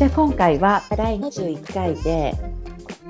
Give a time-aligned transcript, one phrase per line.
[0.00, 2.32] じゃあ今回は第21回で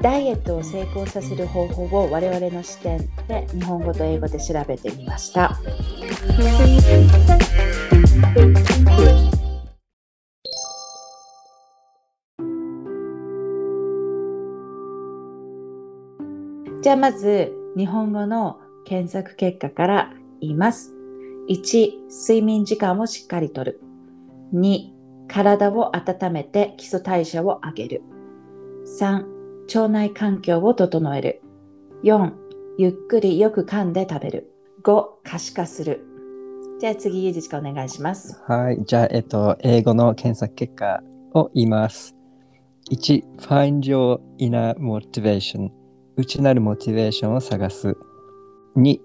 [0.03, 5.57] ダイエットを成功させる方法を我々の視点で日本語と英語で調べてみました。
[16.83, 20.93] じゃあまず日本語の検索結果から言います。
[21.49, 23.81] 1、睡眠時間をしっかりとる。
[24.53, 25.00] 2、
[25.31, 28.03] 体を温めて基礎代謝を上げる。
[28.99, 29.25] 3、
[29.67, 31.43] 腸内環境を整える。
[32.03, 32.33] 4、
[32.79, 34.53] ゆっくりよく噛んで食べる。
[34.83, 36.05] 5、可視化する。
[36.81, 38.43] じゃあ次、ゆずちかお願いします。
[38.49, 38.83] はい。
[38.85, 41.01] じゃあ、えっと、英語の検索結果
[41.33, 42.17] を言います。
[42.91, 45.71] 1、find your inner motivation。
[46.17, 47.97] 内なるモチベーションを探す。
[48.77, 48.99] 2、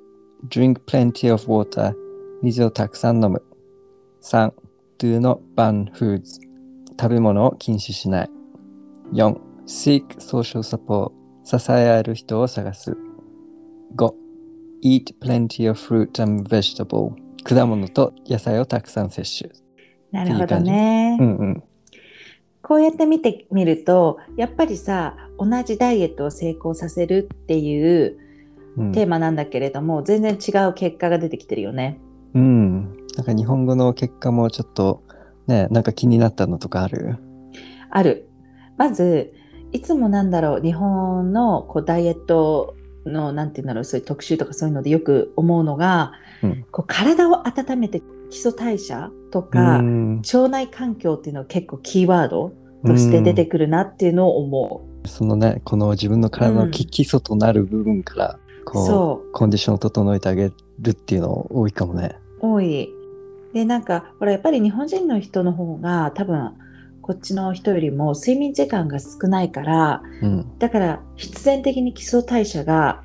[0.49, 1.93] drink plenty of water。
[2.41, 3.43] 水をたくさん飲む。
[4.23, 4.51] 3、
[4.97, 6.39] do not ban foods。
[6.99, 8.29] 食べ物を禁止しない。
[9.13, 11.11] 4、seek social support。
[11.43, 12.97] 支え合える人を探す。
[13.95, 14.13] 5、
[14.83, 17.13] eat plenty of fruit and vegetable。
[17.43, 19.53] 果物と野菜をたくさん摂取。
[20.11, 21.17] なるほどね。
[21.19, 21.63] うんうん。
[22.61, 28.17] こうやって見てみると、やっぱりさ、同じダイエットを成功させるっていう
[28.77, 31.99] うん、テーマなんだけれども、全然違う結果が出てきてるよね。
[32.35, 32.93] うん。
[33.17, 35.01] なんか日本語の結果もちょっと
[35.47, 37.17] ね、なんか気になったのとかある？
[37.89, 38.29] ある。
[38.77, 39.33] まず、
[39.71, 42.75] いつもなんだろう、日本のこうダイエット
[43.05, 46.11] の、なんていうんだろう、そういう特集とかそういうのでよく思うのが、
[46.43, 52.51] うんこう体を温めて基礎代謝とか、うん腸内環境っていうのは結構キーワード
[52.85, 55.07] として出てくるなっていうのを思う。
[55.07, 59.31] そのね、この自分の体の基基礎となる部分から、こう、そう。
[59.31, 62.17] コンディションを整えてあげるっていうの多いかもね。
[62.53, 62.89] 多い。
[63.53, 66.51] で、なんか、ほら、やっぱり日本人の人の方が多分、
[67.01, 70.57] こっちの人よりも睡眠時間が少ないから、うん。
[70.59, 73.03] だから必然的に基礎代謝が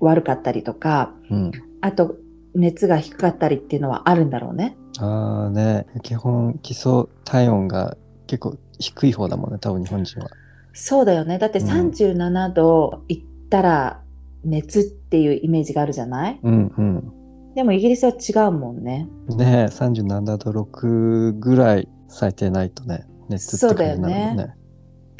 [0.00, 1.52] 悪かったりとか、うん。
[1.80, 2.16] あと
[2.54, 4.76] 熱が低かったりっていうのはあるんだろうね。
[4.98, 10.28] ああね、基本基礎体温が結構低い方だもんね、多分日本人は。
[10.72, 11.38] そうだよね。
[11.38, 14.00] だってうん37度いったら
[14.44, 16.40] 熱っていうイメージがあるじゃない？
[16.42, 17.12] うん
[17.56, 19.08] でもイギリスは違うもんね。
[19.28, 19.38] うん。
[19.38, 24.54] ね37度6ぐらい最低ないとね、熱って感じになるもんね。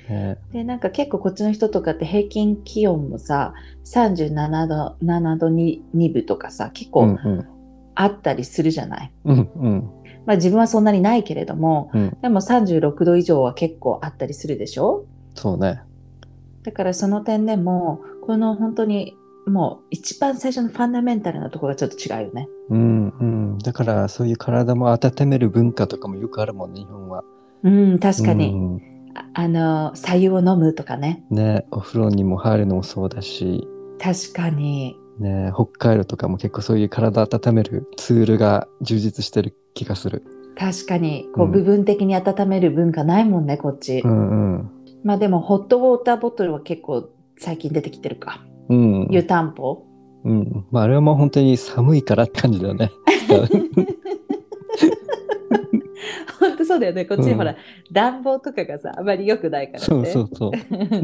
[0.08, 3.54] ねで、なんか結構こっちの人とかって平均気温もさ、
[3.84, 7.47] 37度、7度に2分とかさ、結うん構うん。
[7.98, 9.12] あったりするじゃない？
[9.24, 9.91] うんうん。
[10.26, 15.06] まあ自分はそんなにないけれども、うんでも36度以上は結構あったりするでしょ？
[15.34, 15.80] そうね。
[16.62, 19.16] だからその点でも、この本当に
[19.47, 22.49] もう一番最初のファンダメンタルなところがちょっと違うよね。
[22.71, 23.59] うんうん。
[23.59, 27.23] だからそういう体も温める文化とかもよくあるもんね、日本は。
[27.62, 28.53] うん、確かに。
[28.53, 31.25] うんああの、左右を飲むとかね。
[31.31, 33.67] ね、お風呂にも入るのもそうだし、
[33.99, 34.99] 確かに。
[35.19, 40.23] ね、北海道とかも結構そういう体温めるツールが充実してる気がする。
[40.59, 41.28] 確かに。
[41.34, 44.01] こう、うん部分的に温める文化ないもんね、こっち。
[44.01, 44.71] うんうん。
[45.03, 47.09] まあでも、ホットウォーターボトルは結構
[47.39, 48.45] 最近出てきてるか。
[48.69, 49.09] うん。
[49.10, 49.84] 湯たんぽ？
[50.25, 50.66] うん。
[50.71, 52.91] まああれはもう本当に寒いからって感じだよね。
[56.38, 57.04] 本当そうだよね。
[57.04, 57.56] こっちうんほら、
[57.93, 59.84] 暖房とかがさ、あまり良くないからね。
[59.84, 60.50] そうそうそう。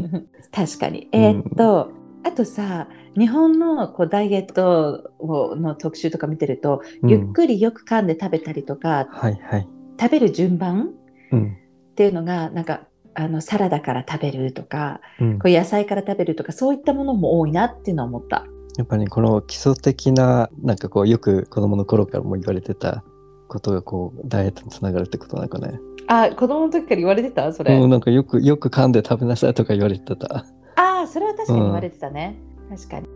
[0.51, 1.07] 確かに。
[1.11, 1.89] えーっと、
[2.23, 2.87] あとさ、
[3.17, 9.67] 日本のこうダイエットをの特集とか見てると、うんゆっくりよく噛んで食べたりとか、はいはい。
[9.99, 10.91] 食べる順番
[11.31, 11.57] うん。
[11.91, 18.45] っていうのが、なんか、あのサラダから食べるとか、うんこう野菜から食べるとか、そういったものも多いなっていうのは思った。
[18.77, 23.03] やっぱりこの基礎的な、なんかこうよく子供の頃からも言われてた
[23.47, 25.79] ことがこうダイエットにつながるってことなんかね。
[26.07, 27.53] あ、子供の時から言われてた？
[27.53, 27.75] それ。
[27.75, 30.45] うん、なんかよくよく噛んで食べなさいとか言われてた。
[30.75, 32.39] ああ、それは確かに言われてたね。
[32.69, 33.07] 確かに。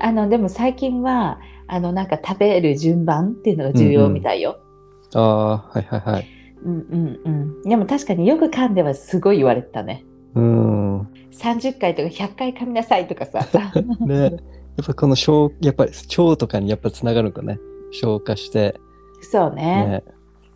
[0.00, 4.60] あの、でも最近は、あの、なんか食べる順番っていうのが重要みたいよ。
[5.14, 6.26] ああ、はいはいはい。
[6.64, 7.62] うんうんうん。
[7.62, 10.04] でも確かによく噛んではすごい言われてたね。
[10.34, 11.00] うん。
[11.32, 13.40] 30回とか100回噛みなさいとかさ。
[14.00, 14.32] ね、やっ
[14.86, 17.58] ぱこの消、やっぱり腸とかにやっぱつながるのかね。
[17.90, 18.74] 消化して、
[19.20, 20.02] そうね。
[20.04, 20.04] ね、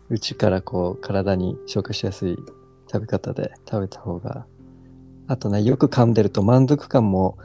[0.09, 2.35] 内からこう体に消化しやすい
[2.91, 4.45] 食べ方で食べた方が。
[5.27, 7.37] あとね、よく噛んでると満足感も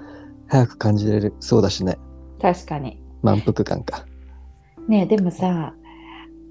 [0.48, 1.98] 早く感じれるそうだしね。
[2.40, 3.02] 確かに。
[3.22, 4.06] 満腹感か。
[4.88, 5.74] ねえでもさ、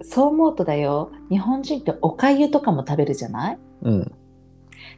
[0.04, 1.12] そう思うとだよ。
[1.30, 3.60] 日本人っておかゆとかも食べるじゃない？
[3.84, 4.12] うん。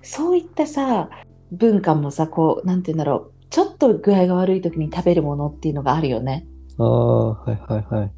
[0.01, 1.09] そういったさ、
[1.51, 3.45] 文化もさ、こう、なんて言うんだろう。
[3.50, 6.47] ちょっと具合が悪い時に食べるものっていうのがあるよね。
[6.79, 8.11] ああ、はいはいはい。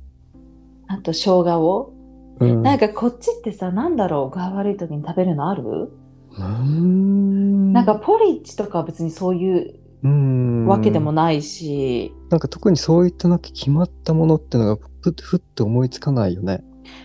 [0.88, 1.94] あと生姜を。
[2.40, 5.64] うん、なんかこっちってさ、なんだろう、具合悪い時に食べるのある？
[5.64, 16.62] うーんなんかポリッジとかは別にそういうわけでもないし、なんか特にそういったなんか決まったものってのがふっふっと思いつかないよね。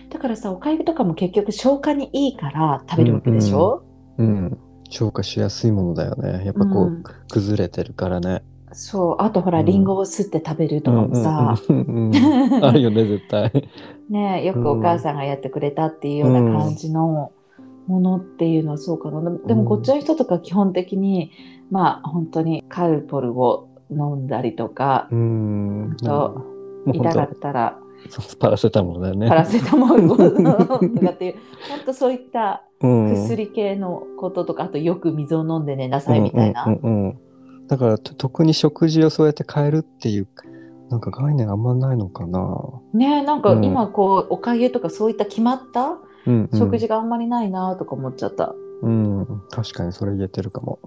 [0.09, 3.83] だからさおかゆとかも結局消化にいいから食べるわけでしょ、
[4.17, 4.57] うん。
[4.89, 6.45] 消化しやすいものだよね。
[6.45, 8.43] やっぱこう、うん崩れてるからね。
[8.73, 13.51] そうあとほら、うんリンゴをすって食べるとかもさ、うんうんうんうんあるよね、絶対。
[14.09, 17.31] ねよくお母さんがやってくれたっていうような感じの
[17.87, 19.21] ものっていうのはそうかな。
[19.47, 21.31] でもこっちの人とか基本的に、
[21.69, 25.97] まあ本当にカルポルを飲んだりとか、うん。
[26.01, 26.41] と
[26.87, 27.77] 痛が本ったら
[28.39, 29.27] パラセタモルだよね。
[29.27, 30.23] パラセタモルとか
[31.11, 31.35] っていう、
[31.69, 36.65] 本当そういったうん薬系のこととか、あとよく水を飲んで寝なさいみたいな。
[36.65, 37.17] うんうんうんうん
[37.67, 40.27] だからと特に食事をそうやって変えるっていう
[40.89, 42.57] なんか概念あんまないのかな。
[42.93, 45.97] ねなんかうん今こう、おかゆとかそういった決まった
[46.27, 48.53] うんうん、食事があんまりないなとか思っちゃった。
[48.81, 50.79] うん、確かにそれ言えてるかも。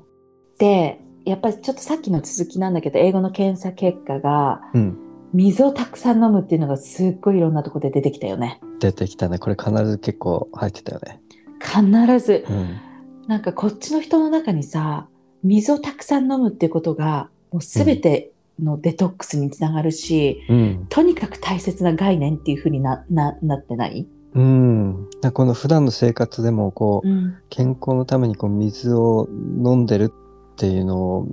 [0.58, 4.98] で、やっぱりちょっとさっきの続きなんだけど、英語の検査結果が、うん、
[5.34, 8.60] 水をたくさん飲むっていうのがすっごいいろんなところで出てきたよね。
[8.78, 9.38] 出てきたね。
[9.38, 11.20] これ必ず結構入ってたよね。
[11.60, 12.44] 必ず。
[12.48, 12.76] うん、
[13.26, 15.08] なんかこっちの人の中にさ、
[15.42, 18.30] 水をたくさん飲むっていうことが、もうすべて
[18.62, 25.08] のデトックスにつながるし、うん、とにかく大切な概念っていう風になななってない、うん。
[25.32, 31.26] この普段の生活でもこう、うん、健康のためにこう水を飲んでるっていうのを、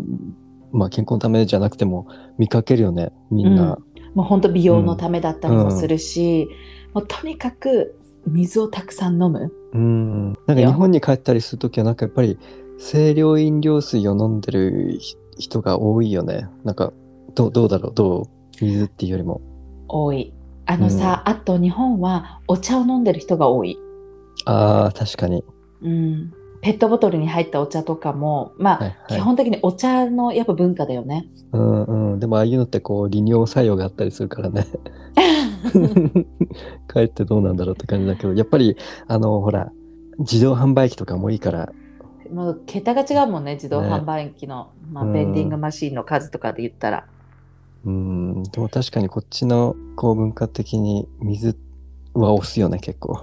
[0.72, 2.08] まあ健康のためじゃなくても
[2.40, 3.78] 見かけるよね、みんな。
[4.14, 6.50] もう本当美容のためだったりもするし、
[6.94, 7.96] もうとにかく
[8.28, 9.52] 水をたくさん飲む。
[9.74, 10.26] うん。
[10.28, 12.38] なんか日本に帰ったりするときはなんかやっぱり
[12.78, 16.50] 清涼飲料水を飲んでるひ人が多いよね。
[16.64, 16.92] なんか
[17.36, 17.94] どうどうだろう？
[17.94, 18.26] どう？
[18.60, 19.42] 水っていうよりも。
[19.88, 20.34] 多い。
[20.66, 23.78] あのさ、あと日本はお茶を飲んでる人が多い。
[24.46, 25.44] ああ、確かに。
[25.82, 26.34] うん。
[26.62, 29.18] ペットボトルに入ったお茶とかも、まあ、はいはい。
[29.18, 31.28] 基本的にお茶のやっぱ文化だよね。
[31.52, 32.20] うんうん。
[32.20, 34.68] でもああいうのってこう利尿作用があったりするからね。
[36.92, 38.78] 帰ってどうなんだろうって感じだけど、やっぱり
[39.08, 39.72] あのほら、
[40.20, 41.72] 自動販売機とかもいいから、
[42.32, 47.06] もう桁が違うもんね、自動ね販売機の、まあ、うんベンディングマシーンの数とかで言ったら。
[47.84, 51.58] うん、でも確かにこっちのこう文化的に水
[52.14, 53.20] は押すよね、結構。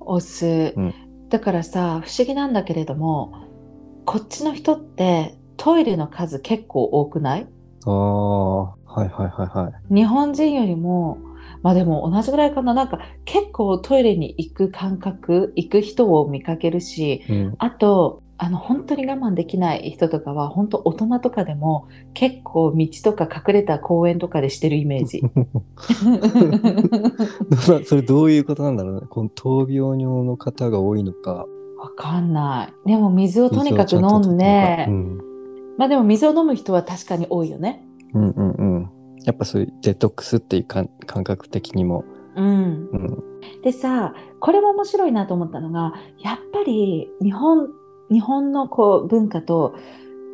[0.00, 0.94] 押す、うん
[1.34, 3.48] だからさ不思議なんだけれども
[4.04, 7.48] こっちの人ってトイレの数結構多くない？
[7.86, 9.94] ああ、はいはいはいはい。
[9.94, 11.18] 日本人よりも
[11.62, 12.72] まあでも同じぐらいかな。
[12.72, 25.22] なんか結構トイレに行く感覚行く人を見かけるしうん、あとあの本当に我慢できない人とかは本当大人とかでも結構道とか隠れた公園とかでしてるイメージ。
[27.86, 29.06] それどういうことなんだろうね。
[29.08, 31.46] この闘病尿の方が多いのか。
[31.78, 32.88] わかんない。
[32.88, 35.24] でも水をとにかく飲んで、るのか
[35.76, 37.84] まあでも水を飲む人は確かに多いよね。
[38.14, 38.90] うん、うんうんうん。
[39.24, 42.04] やっぱそういうデトックスっていう感感覚的にも。
[42.36, 42.88] うん。
[42.92, 43.22] うん、
[43.62, 47.68] でさ、これも面白いなと思ったのが、やっぱり日本、
[48.10, 49.74] 日本のこう文化と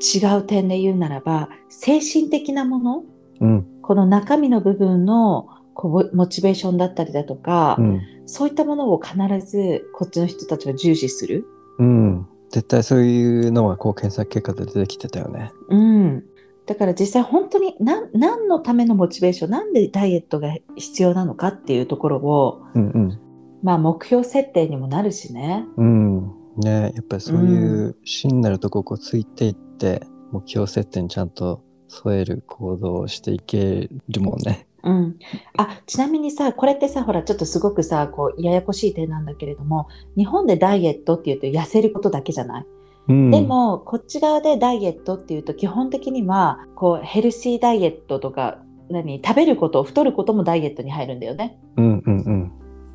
[0.00, 3.04] 違う点で言うならば、精神的なもの、
[3.40, 9.16] うん、この中身の部分のこうモチベーションだったりだとか、うん、そういったものを必
[9.46, 11.46] ずこっちの人たちは重視する。
[11.78, 12.26] うん。
[12.50, 15.52] 絶対そういうのはこう検索結果で出てきてたよね。
[15.68, 16.24] うん。
[16.66, 23.18] だから実際本当に何何のためのモチベーション、なんでダイエットが必要なのかっていうところを、うんうん。
[23.62, 25.64] まあ目標設定にもなるしね。
[25.76, 26.39] うん。
[26.60, 30.02] ねやっぱりそういう芯なるとこをこうついていって、
[30.32, 34.66] 目標設定にちゃんと添える行動をしていけるもんね。
[34.82, 35.16] うん。
[35.56, 42.66] あ、ちなみにさ、これってさ、ほら、ちょっとすごくさ、こう、ややこしい点なんだけれども、日本でダイエットっていうと痩せることだけじゃない、
[43.08, 51.58] うん、でも、こっち側でダイエットっていうと、基本的には、こう、ヘルシーダイエットとか、何、食べること、太ることもダイエットに入るんだよね。
[51.76, 52.19] うんうんうん。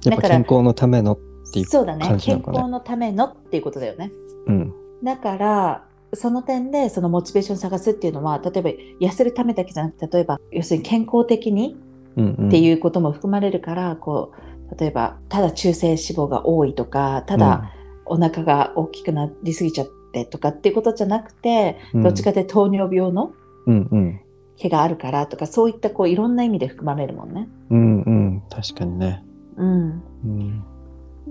[0.10, 1.20] やっぱだから健康のためのっ
[1.52, 1.66] ていう。
[1.66, 2.18] そうだね感。
[2.18, 4.12] じなのかね健康のためのっていうことだよね。
[4.48, 4.74] うん。
[5.04, 8.70] だから、その点でそのモチベーションを探すっていうのは、例えば
[9.08, 11.78] 痩せるためだけじゃなくて、例えば、要するに健康的に
[12.18, 14.32] うんうん、っていうことも含まれるから、こ
[14.72, 17.72] う例えばただ中性脂肪が多いとかただ
[18.06, 23.34] お腹が大きくなりすぎちゃってとかっていうことじゃなくて、うん、どっちかで糖尿病の
[23.68, 24.22] うんうん。
[24.58, 27.50] 毛があるからとかそういったこういろんな意味で含まれるもんね。
[27.72, 28.44] うんうん。
[28.50, 29.22] 確かにね。
[29.58, 30.64] うん、うん。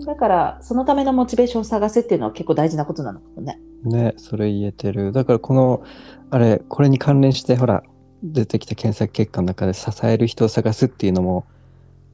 [0.04, 3.60] だからそのためのモチベーションを探すっていうのは結構大事なことなのかもね。
[3.84, 5.12] ね、それ言えてる。
[5.12, 5.84] だからこの、
[6.30, 7.82] あれ、これに関連して、ほら、
[8.22, 11.44] 出てきた検索結果の中で支える人を探すっていうのも、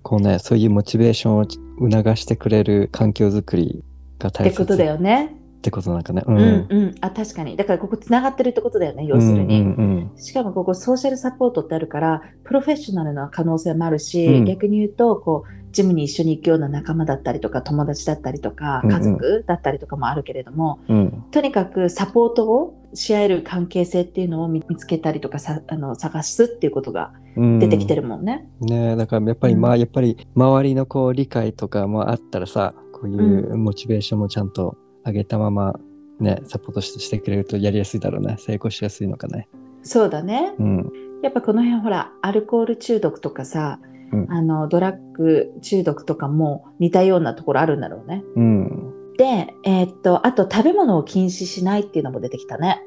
[0.03, 3.85] こうね、そういうモチベーションを促してくれる環境づくり
[4.19, 5.37] がっ大切てことだよね。
[5.59, 6.23] ってことなんかね。
[6.27, 6.39] ううん
[6.71, 18.97] うん、あ確かにだからここつながってるってことだよね要するに、うんうんしかもここソーシャルサポートってあるからプロフェッショナルな可能性もあるし、うん逆に言うとこうジムに一緒に行くような仲間だったりとか友達だったりとかうんうん。
[18.97, 20.97] 家族だったりとかもあるけれども、うん。
[20.97, 27.59] うんとにかくサポートをし合える関係性っていうのを見見つけたりとかさあの探すっていうことがうん。
[27.59, 28.49] 出てきてるもんね。
[28.61, 29.61] ねえだからやっぱり、うん。
[29.61, 35.75] まあやっぱり周りのこう理解とかもあったらさこういうモチベーションもちゃんと上げたまま
[36.19, 38.37] ねサポートしてしてくれるとやりやすいだろうね。
[38.39, 39.49] 成功しやすいのかね。
[39.83, 40.53] そうだね。
[40.59, 40.93] うん。
[41.23, 43.79] やっぱこの辺ほらアルコール中毒とかさ、
[44.13, 44.33] うん。
[44.33, 48.23] あのドラッグ中毒とかも似たようなところあるんだろうね。
[48.37, 48.93] うん。
[49.17, 52.83] で、えーっとあと食べ物を禁止しないっていうのも出てきたね。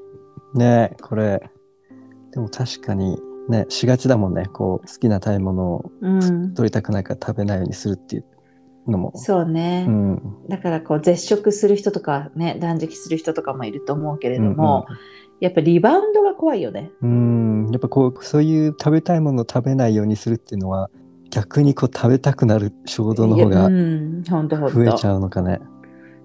[0.54, 1.50] ねえこれ。
[2.32, 4.46] でも確かにねしがちだもんね。
[4.48, 8.26] こう好きな食べ物をうん、取りたくないから食べないようにするっていう
[8.92, 9.12] のも。
[9.16, 10.36] そうね、うん。
[10.50, 14.88] だからこう絶食する人とかね断食する人とかもいると思うけれども、
[15.40, 16.92] やっぱリバウンドが怖いよね。
[17.02, 17.72] うん、うん。
[17.72, 20.90] やっぱこうそういう食べたいものを食べないようにするっていうのは
[21.34, 23.68] 逆にこう食べたくなる衝動の方が
[24.70, 25.60] 増えちゃうのかね。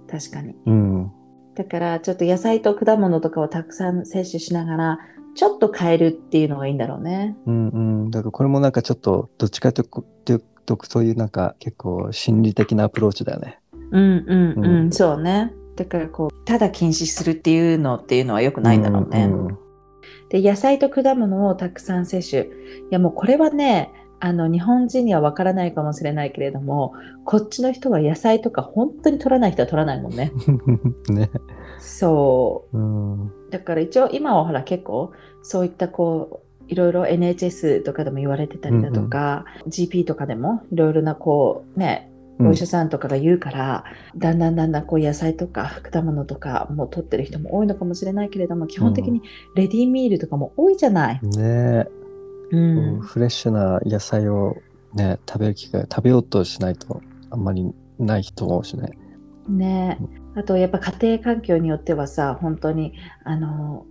[0.06, 0.54] 確かに。
[0.66, 1.12] うん
[1.54, 4.98] だからちょっと野菜と果物とかをたくさん摂取しながら
[5.34, 7.36] ちょっと変えるっていうのがいいんだろうね。
[7.46, 9.84] うんうん、だからこれもなんかちょっとどっちかとい
[10.34, 13.58] うとそういうなんか結構心理的なアプローチだよね。
[13.90, 15.54] うんうんうん、うんそうね。
[15.74, 19.26] だからこうただ禁止するっていうのっていうのは良くないんだろうね。
[19.26, 19.58] んん
[20.28, 22.46] で野菜と果物をたくさん摂取。
[22.46, 22.50] い
[22.90, 26.94] やもうこれはねあの日本人にはわからないかもしれないけれども
[27.24, 30.32] こっちの人は野菜とか本当に取らない人は取らないもんね。
[31.08, 31.30] ね。
[31.78, 42.10] そうんうだから一応今はほら結構そういったこういろいろ NHS とかでも言われてたりだとか、GP とかでもいろいろなこうね
[42.40, 43.84] お医者さんとかが言うから、
[44.16, 49.22] だんだんだんだんこう野菜とか果物とかも取ってる人も多いのかもしれないけれども基本的に
[49.56, 51.20] レディーミールとかも多いじゃない。
[51.22, 51.86] ね
[52.50, 53.00] うん。
[53.00, 54.56] フレッシュな野菜を
[54.94, 58.90] ね食べる機会食べようとしないとあんまりないと思うしね。
[59.48, 59.98] ね。
[60.34, 63.86] あとやっぱ家庭環境によってはさ本当にあの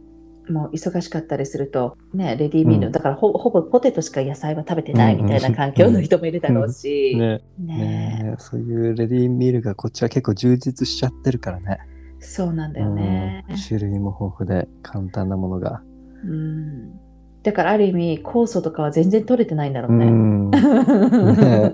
[0.49, 2.93] もう忙しかったりするとねレディーミール、うん。
[2.93, 7.41] だからほほぼポテトしか野菜は食べてないみたいな環境の人もいるだろうし、 ね。
[7.59, 7.77] ね。
[7.77, 8.35] ね。
[8.37, 11.79] そういうレディーミールがこっちは結構充実しちゃってるからね。
[12.19, 13.45] そうなんだよね。
[13.49, 13.55] うん。
[13.57, 15.81] 種類も豊富で簡単なものが。
[16.23, 17.06] うん
[17.47, 20.05] だからある意味酵素とかは全然取れてないんだろううね。
[20.09, 21.73] ん ね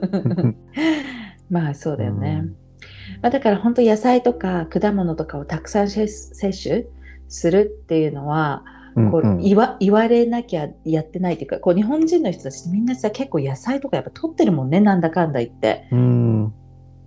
[1.50, 2.46] まあそうだよね。
[3.24, 6.86] まあ、だから本当野菜とか果物とかをたくさん摂摂取
[7.28, 8.64] するっていうのは
[8.94, 16.54] こううんうん言わ言われなきゃやってないっていうかこう日本人の人たちみんなさ結構野菜とかやっぱ取ってるもんねなんだかんだ言ってうん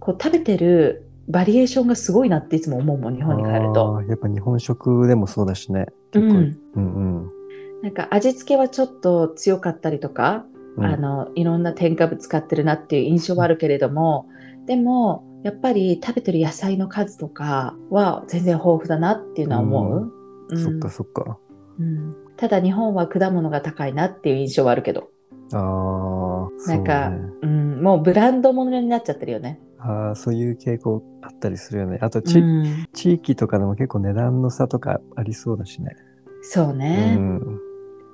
[0.00, 4.02] こう食べてるバリエーションがすごいなっていつも思うもん日本に帰ると。
[4.08, 5.87] やっぱ日本食でもそうだしね。
[6.12, 6.35] 結構。
[6.35, 7.36] うん、うんうん
[7.87, 10.45] なんか味付けはちょっと強かったりとか、
[10.76, 14.26] うんあのいろんな添加物使ってるなっていう印象はあるけれども、
[14.66, 20.12] でもやっぱり食べてる野菜の数とかは全然豊富だなっていうのは思う。
[20.50, 21.38] うんそっかそっか。
[21.78, 25.09] うんただ日本は果物が高いなっていう印象はあるけど、
[25.52, 29.61] ああ、なんかそうねうん、もうブランド物になっちゃってるよね。
[29.78, 31.99] あーそういう傾向あったりするよね。
[32.02, 35.95] あとち、うん地域とかでも結構値段の差とかありそうだしね。
[36.43, 37.61] そうね、うん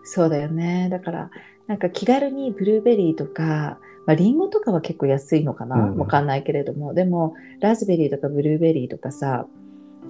[0.04, 0.88] そうだよね。
[0.90, 1.30] だから
[1.66, 9.46] なんか気軽にブルーベリーとか、まあ、リンゴとかは結構安いのかな、うんわかんないけれどもでもラズベリーとかブルーベリーとかさ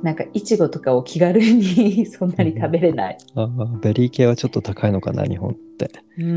[0.02, 3.18] なんかイチゴとかを気軽に そんなに食べれない。
[3.34, 5.90] あーベリー系はちょっと高いのかな、日本って。
[6.18, 6.32] うんう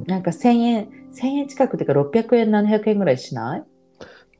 [0.00, 3.62] んなんか1000円1000円近くてか600円700円ぐらいしない？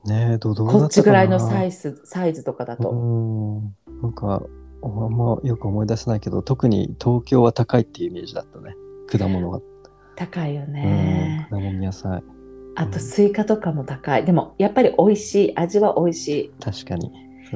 [0.08, 0.86] ねえ、どうどうだこったかな？
[0.86, 2.90] っちぐらいのサイズサイズとかだと。
[2.90, 2.94] う
[3.98, 4.02] ん。
[4.02, 4.42] なんか、
[4.84, 8.74] あんまよく思い出せないけど、特に東京は高いっていうイメージだったね。
[9.06, 9.60] 果物が。
[10.16, 11.46] 高いようんね。
[11.50, 12.22] 果物野菜。
[12.76, 14.24] あとスイカとかも高い。
[14.24, 15.56] でもやっぱり美味しい。
[15.56, 16.52] 味は美味しい。
[16.60, 17.12] 確かに。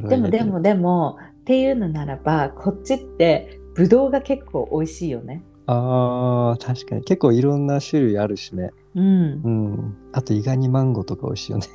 [0.08, 5.44] でもでもでもっていうのならばこっちってブドウが結構美味しいよね。
[5.66, 7.02] ああ、確かに。
[7.02, 8.70] 結構いろんな種類あるしね。
[8.94, 9.48] うんう。
[9.48, 9.96] ん。
[10.12, 11.66] あと意外にマンゴーとか美味しいよね。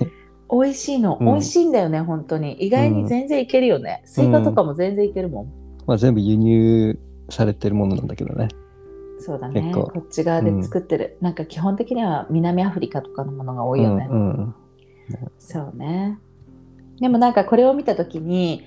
[0.53, 1.25] 美味しいの、うん。
[1.25, 2.53] 美味しいんだよね本当に。
[2.53, 5.47] 意外に全然いけるよね、スイカとかも全然いけるもん、
[5.87, 8.47] まあ全部輸入されてるものなんだけどね。
[9.19, 9.71] そうだね。
[9.73, 14.55] こっち側で作ってる、なんか基本的には南アフリカとかのものが多いよね、うんうん。
[15.39, 16.19] そうね。
[16.99, 18.63] でもなんかこれを見た時に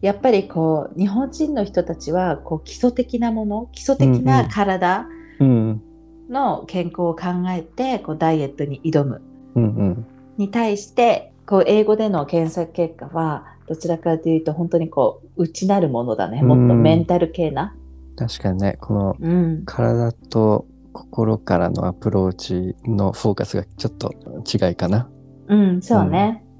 [0.00, 4.48] やっぱりこう日本人の人たちはこう基礎的なもの基礎的うんうなん。
[4.48, 5.06] 体
[5.38, 5.82] うん。
[6.28, 9.22] の健康を考えてこうダイエットに挑む。
[9.56, 10.06] うんうん。
[10.38, 16.42] に対してこう英語での検索結果はどちらかというと本当にこう内なるものだね。
[16.42, 17.74] もっとメンタル系な。
[18.16, 19.16] 確かにねこの
[19.64, 24.14] 体と心からのアプローチのフォーカスがちょっと
[24.46, 25.10] 違いかな。
[25.48, 26.50] うん、うん、そうね、うん。